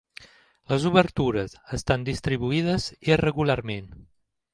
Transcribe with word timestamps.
Les 0.71 0.85
obertures 0.89 1.53
estan 1.77 2.05
distribuïdes 2.07 2.87
irregularment. 3.11 3.93